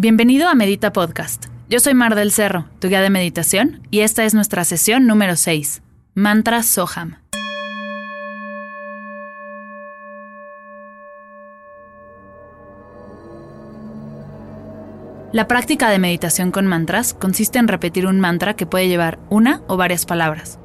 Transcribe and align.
bienvenido 0.00 0.48
a 0.48 0.54
Medita 0.54 0.94
Podcast. 0.94 1.48
Yo 1.68 1.78
soy 1.78 1.92
Mar 1.92 2.14
del 2.14 2.32
Cerro, 2.32 2.64
tu 2.78 2.88
guía 2.88 3.02
de 3.02 3.10
meditación, 3.10 3.86
y 3.90 4.00
esta 4.00 4.24
es 4.24 4.32
nuestra 4.32 4.64
sesión 4.64 5.06
número 5.06 5.36
6, 5.36 5.82
Mantra 6.14 6.62
Soham. 6.62 7.18
La 15.32 15.46
práctica 15.46 15.90
de 15.90 15.98
meditación 15.98 16.50
con 16.50 16.66
mantras 16.66 17.12
consiste 17.12 17.58
en 17.58 17.68
repetir 17.68 18.06
un 18.06 18.20
mantra 18.20 18.56
que 18.56 18.64
puede 18.64 18.88
llevar 18.88 19.18
una 19.28 19.60
o 19.66 19.76
varias 19.76 20.06
palabras. 20.06 20.58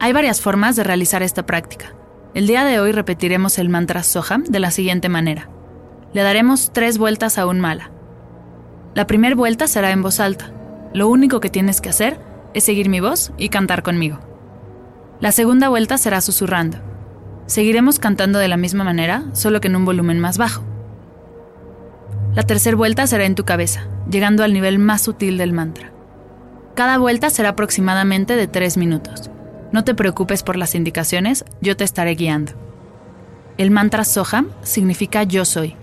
Hay 0.00 0.12
varias 0.12 0.40
formas 0.40 0.74
de 0.74 0.82
realizar 0.82 1.22
esta 1.22 1.46
práctica. 1.46 1.94
El 2.34 2.48
día 2.48 2.64
de 2.64 2.80
hoy 2.80 2.90
repetiremos 2.90 3.60
el 3.60 3.68
mantra 3.68 4.02
Soham 4.02 4.42
de 4.42 4.58
la 4.58 4.72
siguiente 4.72 5.08
manera. 5.08 5.48
Le 6.12 6.22
daremos 6.22 6.72
tres 6.72 6.98
vueltas 6.98 7.38
a 7.38 7.46
un 7.46 7.60
mala. 7.60 7.90
La 8.94 9.06
primera 9.06 9.36
vuelta 9.36 9.68
será 9.68 9.92
en 9.92 10.02
voz 10.02 10.18
alta. 10.18 10.50
Lo 10.92 11.08
único 11.08 11.38
que 11.38 11.50
tienes 11.50 11.80
que 11.80 11.88
hacer 11.88 12.18
es 12.52 12.64
seguir 12.64 12.88
mi 12.88 12.98
voz 12.98 13.32
y 13.38 13.48
cantar 13.48 13.84
conmigo. 13.84 14.18
La 15.20 15.30
segunda 15.30 15.68
vuelta 15.68 15.98
será 15.98 16.20
susurrando. 16.20 16.78
Seguiremos 17.46 17.98
cantando 17.98 18.38
de 18.38 18.48
la 18.48 18.56
misma 18.56 18.82
manera, 18.82 19.24
solo 19.32 19.60
que 19.60 19.68
en 19.68 19.76
un 19.76 19.84
volumen 19.84 20.18
más 20.18 20.38
bajo. 20.38 20.64
La 22.34 22.42
tercera 22.42 22.76
vuelta 22.76 23.06
será 23.06 23.24
en 23.24 23.34
tu 23.34 23.44
cabeza, 23.44 23.86
llegando 24.10 24.42
al 24.42 24.52
nivel 24.52 24.78
más 24.78 25.02
sutil 25.02 25.38
del 25.38 25.52
mantra. 25.52 25.92
Cada 26.74 26.98
vuelta 26.98 27.30
será 27.30 27.50
aproximadamente 27.50 28.34
de 28.34 28.46
3 28.46 28.76
minutos. 28.76 29.30
No 29.72 29.84
te 29.84 29.94
preocupes 29.94 30.42
por 30.42 30.56
las 30.56 30.74
indicaciones, 30.74 31.44
yo 31.60 31.76
te 31.76 31.84
estaré 31.84 32.14
guiando. 32.14 32.52
El 33.58 33.70
mantra 33.70 34.04
Soham 34.04 34.48
significa 34.62 35.22
yo 35.22 35.44
soy. 35.44 35.76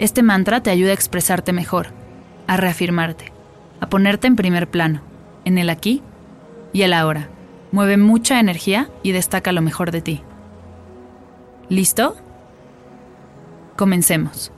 Este 0.00 0.22
mantra 0.22 0.62
te 0.62 0.70
ayuda 0.70 0.92
a 0.92 0.94
expresarte 0.94 1.52
mejor, 1.52 1.88
a 2.46 2.56
reafirmarte, 2.56 3.34
a 3.80 3.90
ponerte 3.90 4.28
en 4.28 4.34
primer 4.34 4.66
plano, 4.66 5.02
en 5.44 5.58
el 5.58 5.68
aquí 5.68 6.02
y 6.72 6.80
el 6.82 6.94
ahora. 6.94 7.28
Mueve 7.70 7.98
mucha 7.98 8.40
energía 8.40 8.88
y 9.02 9.12
destaca 9.12 9.52
lo 9.52 9.60
mejor 9.60 9.90
de 9.90 10.00
ti. 10.00 10.22
¿Listo? 11.68 12.16
Comencemos. 13.76 14.50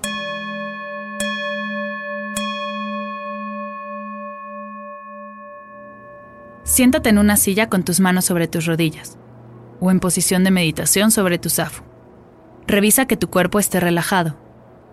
Siéntate 6.62 7.08
en 7.08 7.18
una 7.18 7.36
silla 7.36 7.68
con 7.68 7.82
tus 7.82 7.98
manos 7.98 8.26
sobre 8.26 8.46
tus 8.46 8.66
rodillas 8.66 9.18
o 9.80 9.90
en 9.90 9.98
posición 9.98 10.44
de 10.44 10.52
meditación 10.52 11.10
sobre 11.10 11.40
tu 11.40 11.50
zafu. 11.50 11.82
Revisa 12.68 13.06
que 13.06 13.16
tu 13.16 13.28
cuerpo 13.28 13.58
esté 13.58 13.80
relajado. 13.80 14.41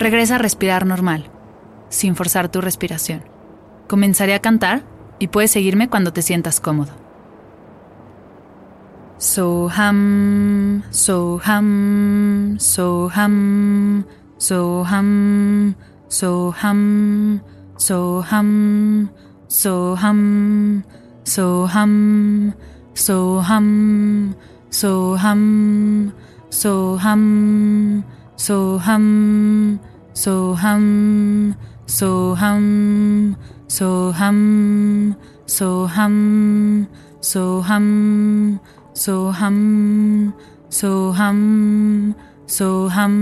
Regresa 0.00 0.36
a 0.36 0.38
respirar 0.38 0.86
normal, 0.86 1.26
sin 1.90 2.16
forzar 2.16 2.48
tu 2.48 2.62
respiración. 2.62 3.22
Comenzaré 3.86 4.32
a 4.32 4.40
cantar 4.40 4.82
y 5.18 5.28
puedes 5.28 5.50
seguirme 5.50 5.90
cuando 5.90 6.10
te 6.14 6.22
sientas 6.22 6.58
cómodo. 6.58 6.92
Soham, 9.18 10.82
Soham, 10.90 12.56
Soham, 12.58 14.04
Soham, 14.38 15.74
so 16.08 16.54
hum, 16.62 17.42
so 24.70 25.16
hum, 25.16 26.12
so 26.48 26.98
hum, 27.02 28.04
so 28.36 28.78
hum, 28.78 29.80
सोऽहं 30.20 30.84
सोऽहं 31.88 32.64
सोऽहं 33.76 34.38
सोऽहं 35.48 36.16
सोऽहं 37.30 37.86
सोऽहं 39.02 39.58
सोऽहं 40.70 41.48
सोऽहं 42.48 43.16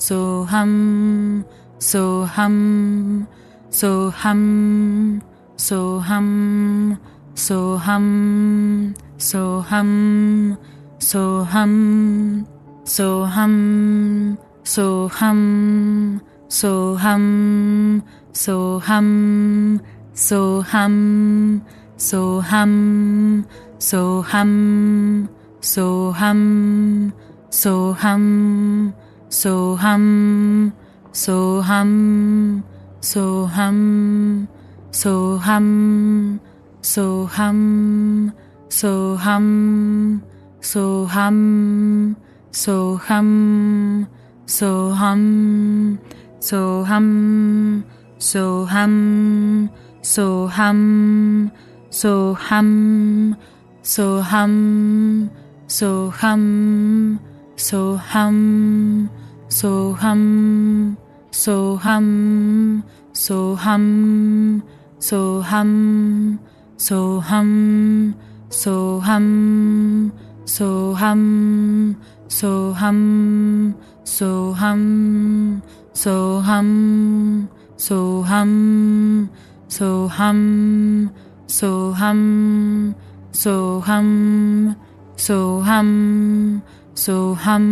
so 0.03 0.43
hum, 0.43 1.45
so 1.79 2.25
hum, 2.25 3.25
so 3.69 4.11
hum, 4.11 5.21
so 5.55 5.99
hum, 5.99 6.99
so 7.35 7.77
hum, 7.77 8.95
so 9.17 9.61
hum, 9.61 10.57
so 10.99 11.45
hum, 11.45 12.45
so 12.83 13.25
hum, 13.27 14.37
so 14.65 15.07
hum, 15.07 16.21
so 16.43 16.97
hum, 16.97 18.01
so 18.33 18.79
hum, 18.79 19.81
so 21.87 22.41
hum, 22.41 23.47
so 23.79 24.21
hum, 24.21 25.29
so 25.61 26.11
hum, 26.11 27.13
so 27.49 27.93
hum. 27.93 28.93
So 29.33 29.75
hum, 29.77 30.71
so 31.11 31.59
hum, 31.61 32.63
so 33.01 33.47
hum, 33.47 34.47
so 34.91 35.39
hum, 35.39 36.39
so 36.83 37.25
hum, 37.25 38.31
so 38.69 39.15
hum, 39.15 40.21
so 40.61 41.07
hum, 41.07 42.15
so 42.51 42.95
hum, 42.97 44.05
so 44.45 44.93
hum, 44.99 45.49
so 46.29 46.83
hum, 46.83 47.83
so 48.19 48.65
hum, 50.45 51.51
so 51.89 52.35
hum, 52.35 53.35
so 53.81 54.21
hum, 54.21 55.31
so 55.65 56.11
hum, 56.11 57.19
so 57.57 57.97
hum. 57.97 59.22
सोऽहं 59.59 60.21
सोऽहं 61.43 62.07
सोऽहं 63.23 63.85
सोऽहं 65.07 65.71
सोऽहं 66.85 67.51
सोऽहं 68.51 69.27
सोऽहं 70.55 71.21
सोऽहं 72.37 73.01
सोऽहं 74.15 75.01
सोऽहं 76.03 76.71
सोऽहं 77.77 78.51
सोऽहं 79.77 80.41
सोऽहं 81.49 82.21
सोऽहं 83.43 84.09
सोऽहं 85.27 85.89
सोऽहं 87.05 87.65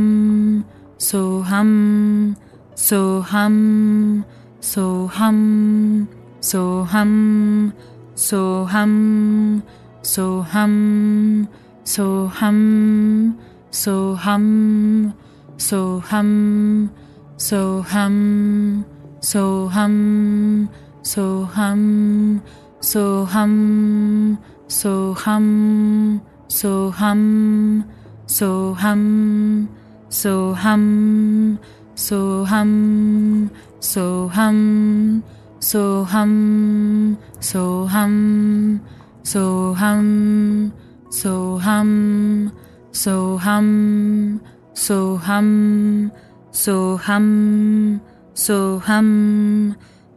so 1.01 1.42
hum, 1.42 2.38
so 2.75 3.21
hum, 3.21 4.24
so 4.59 5.07
hum, 5.07 6.07
so 6.42 6.83
hum, 6.83 7.74
so 8.13 8.65
hum, 8.65 9.63
so 10.03 10.44
hum, 10.44 11.50
so 11.83 12.27
hum, 12.27 13.36
so 13.71 14.15
hum, 14.15 15.18
so 15.57 16.00
hum, 16.01 16.94
so 17.39 17.81
hum, 17.81 18.86
so 19.24 19.68
hum, 19.69 20.69
so 21.09 21.45
hum, 21.45 22.44
so 22.77 23.25
hum, 23.25 24.39
so 24.68 25.13
hum, 25.15 26.21
so 26.48 26.92
hum, 26.92 27.92
so 28.27 28.74
hum. 28.75 29.81
So 30.12 30.54
hum, 30.54 31.58
so 31.96 32.44
hum, 32.44 33.50
so 33.80 34.28
hum, 34.28 35.24
so 35.62 36.04
hum, 36.04 37.18
so 37.40 37.88
hum, 37.88 38.81
so 39.24 39.74
hum, 39.74 40.74
so 41.10 41.58
hum, 41.60 42.52
so 42.92 43.38
hum, 43.38 44.42
so 44.81 45.18
hum, 45.18 46.12
so 46.44 46.98
hum, 46.98 48.02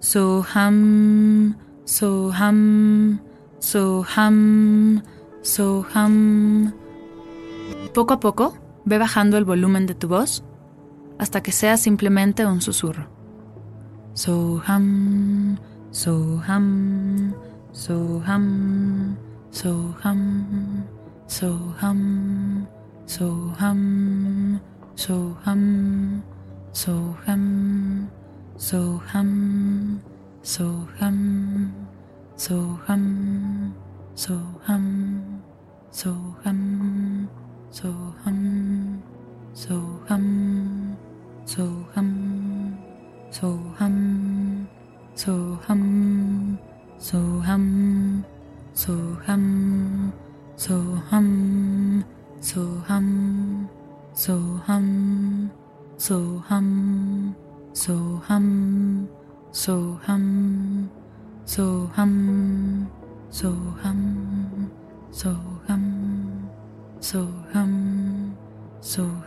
so 0.00 0.43
hum, 0.43 1.61
so 1.87 2.32
hum, 2.32 3.20
so 3.61 4.02
hum, 4.02 5.02
so 5.43 5.82
hum. 5.82 6.73
Poco 7.94 8.14
a 8.14 8.17
poco 8.17 8.63
ve 8.84 8.98
bajando 8.98 9.36
el 9.38 9.44
volumen 9.44 9.86
de 9.86 9.94
tu 9.94 10.08
voz 10.08 10.44
hasta 11.19 11.42
que 11.42 11.52
sea 11.52 11.76
simplemente 11.76 12.46
un 12.46 12.60
susurro. 12.60 13.08
So 14.14 14.62
hum, 14.69 15.56
so 15.90 16.40
hum, 16.48 17.34
so 17.72 18.22
hum, 18.26 19.16
so 19.52 19.94
hum, 20.04 20.86
so 21.26 21.75
hum, 21.81 22.19
so 24.94 25.36
hum, 25.44 26.20
so 35.94 36.34
so 37.74 37.90
hum 38.22 39.02
so 39.52 39.74
hum 40.06 40.96
so 41.44 41.64
hum 41.64 41.83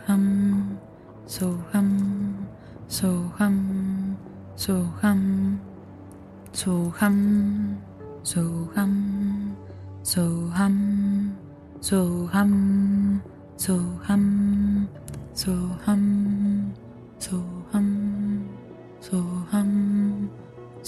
ham 0.08 0.78
so 1.26 1.48
ham 1.70 1.88
so 2.88 3.10
ham 3.38 4.16
so 4.56 4.74
ham 5.02 5.60
so 6.54 6.74
ham 6.98 7.20
so 8.22 8.42
ham 8.74 8.92
so 9.92 10.32
ham 10.56 10.76
so 11.70 11.92
ham 12.26 12.44
so 13.58 13.88
ham 14.06 14.24
so 15.26 15.44
ham 15.76 16.72
so 17.20 17.44
ham 17.76 18.00
so 19.00 19.18
ham 19.52 19.78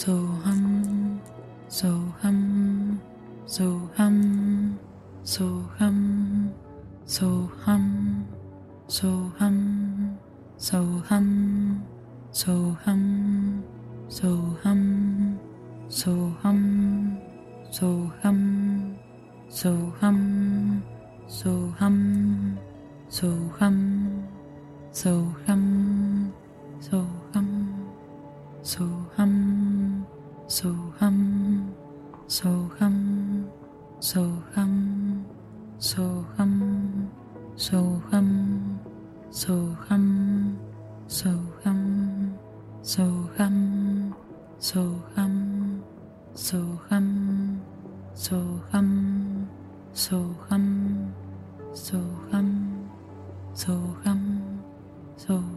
so 0.00 0.14
ham 0.44 0.72
so 1.68 1.92
ham 2.22 2.40
so 3.46 3.68
ham 3.96 4.78
so 5.24 5.46
ham 5.78 5.98
so 7.06 7.28
ham 7.64 7.89
so 14.10 14.26
hum, 14.64 15.38
so 15.88 16.29
소감 48.20 49.48
소감 49.94 51.10
소감 51.72 52.90
소감 53.54 54.74
소감 55.16 55.49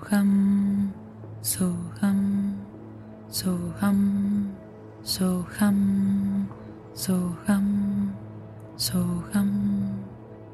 khăm 0.00 0.90
sâu 1.42 1.72
khăm 1.94 2.52
sâu 3.30 3.58
khăm 3.80 4.46
sâu 5.04 5.42
khăm 5.50 6.46
sâu 6.94 7.32
khăm 7.44 7.66
sâu 8.76 9.06
khăm 9.32 9.48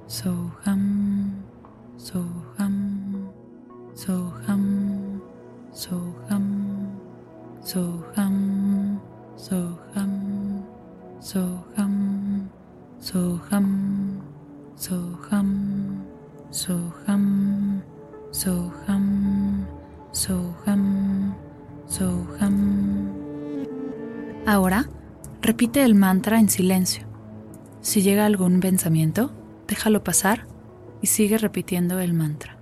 sâu 0.09 0.35
khăm 0.63 0.85
sâu 1.99 2.25
khăm 2.57 2.73
sâu 3.97 4.19
khăm 4.47 4.91
sâu 5.75 6.01
khăm 6.29 6.53
sâu 7.65 7.93
khăm 8.15 8.99
sâu 9.35 9.63
khăm 9.95 10.11
sâu 11.21 11.59
khăm 11.75 12.01
sâu 13.01 13.39
khăm 13.49 13.65
sâu 14.77 15.07
khăm 15.31 15.57
sâu 16.53 16.81
khăm 17.07 17.81
sâu 18.33 18.61
khăm 18.75 18.82
Ahora, 24.45 24.89
repite 25.41 25.85
el 25.85 25.95
mantra 25.95 26.41
en 26.41 26.49
silencio. 26.49 27.05
Si 27.81 28.03
llega 28.03 28.27
algún 28.27 28.61
pensamiento, 28.61 29.33
déjalo 29.69 30.03
pasar 30.03 30.47
y 31.01 31.07
sigue 31.07 31.39
repitiendo 31.39 32.01
el 32.01 32.13
mantra. 32.13 32.62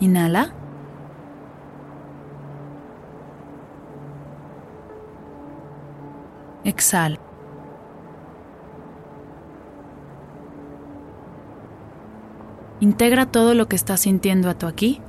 Inhala. 0.00 0.52
Exhala. 6.64 7.18
Integra 12.80 13.26
todo 13.26 13.54
lo 13.54 13.66
que 13.66 13.74
estás 13.74 14.00
sintiendo 14.00 14.48
a 14.48 14.54
tu 14.54 14.66
aquí 14.66 15.00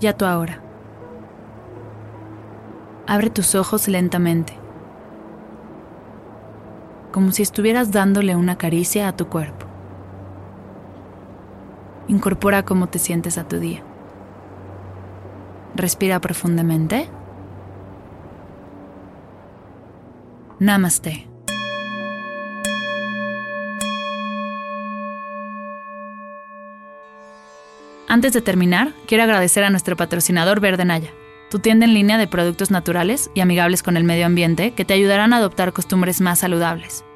y 0.00 0.08
a 0.08 0.16
tu 0.16 0.24
ahora. 0.24 0.60
Abre 3.06 3.30
tus 3.30 3.54
ojos 3.54 3.86
lentamente, 3.86 4.54
como 7.12 7.30
si 7.30 7.42
estuvieras 7.42 7.92
dándole 7.92 8.34
una 8.34 8.56
caricia 8.56 9.06
a 9.06 9.16
tu 9.16 9.28
cuerpo. 9.28 9.66
Incorpora 12.08 12.64
cómo 12.64 12.88
te 12.88 12.98
sientes 12.98 13.38
a 13.38 13.46
tu 13.46 13.58
día. 13.58 13.84
Respira 15.80 16.20
profundamente. 16.20 17.08
Namaste. 20.58 21.26
Antes 28.08 28.34
de 28.34 28.42
terminar, 28.42 28.92
quiero 29.06 29.24
agradecer 29.24 29.64
a 29.64 29.70
nuestro 29.70 29.96
patrocinador 29.96 30.60
Verde 30.60 30.84
Naya, 30.84 31.12
tu 31.50 31.60
tienda 31.60 31.86
en 31.86 31.94
línea 31.94 32.18
de 32.18 32.26
productos 32.26 32.70
naturales 32.70 33.30
y 33.34 33.40
amigables 33.40 33.82
con 33.82 33.96
el 33.96 34.04
medio 34.04 34.26
ambiente 34.26 34.72
que 34.72 34.84
te 34.84 34.92
ayudarán 34.92 35.32
a 35.32 35.38
adoptar 35.38 35.72
costumbres 35.72 36.20
más 36.20 36.40
saludables. 36.40 37.06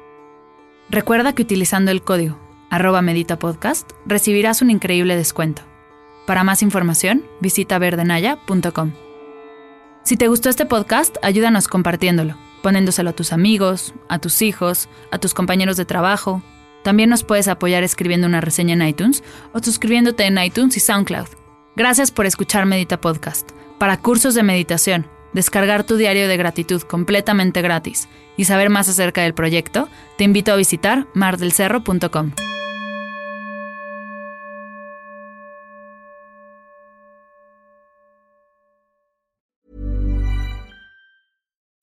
Recuerda 0.89 1.33
que 1.33 1.43
utilizando 1.43 1.91
el 1.91 2.01
código 2.01 2.39
arroba 2.71 3.03
meditapodcast 3.03 3.91
recibirás 4.07 4.63
un 4.63 4.71
increíble 4.71 5.15
descuento. 5.15 5.74
Para 6.25 6.43
más 6.43 6.61
información, 6.61 7.25
visita 7.39 7.77
verdenaya.com. 7.77 8.91
Si 10.03 10.17
te 10.17 10.27
gustó 10.27 10.49
este 10.49 10.65
podcast, 10.65 11.17
ayúdanos 11.21 11.67
compartiéndolo, 11.67 12.35
poniéndoselo 12.61 13.11
a 13.11 13.13
tus 13.13 13.33
amigos, 13.33 13.93
a 14.07 14.19
tus 14.19 14.41
hijos, 14.41 14.87
a 15.11 15.17
tus 15.17 15.33
compañeros 15.33 15.77
de 15.77 15.85
trabajo, 15.85 16.43
también 16.85 17.09
nos 17.09 17.23
puedes 17.23 17.47
apoyar 17.47 17.83
escribiendo 17.83 18.27
una 18.27 18.41
reseña 18.41 18.75
en 18.75 18.87
iTunes 18.87 19.23
o 19.53 19.59
suscribiéndote 19.59 20.25
en 20.25 20.37
iTunes 20.37 20.77
y 20.77 20.79
SoundCloud. 20.79 21.25
Gracias 21.75 22.11
por 22.11 22.27
escuchar 22.27 22.67
Medita 22.67 23.01
Podcast. 23.01 23.53
Para 23.79 23.97
cursos 23.97 24.35
de 24.35 24.43
meditación, 24.43 25.07
descargar 25.33 25.83
tu 25.83 25.97
diario 25.97 26.27
de 26.27 26.37
gratitud 26.37 26.83
completamente 26.83 27.63
gratis 27.63 28.07
y 28.37 28.45
saber 28.45 28.69
más 28.69 28.87
acerca 28.87 29.23
del 29.23 29.33
proyecto, 29.33 29.89
te 30.15 30.25
invito 30.25 30.53
a 30.53 30.57
visitar 30.57 31.07
mardelcerro.com. 31.15 32.33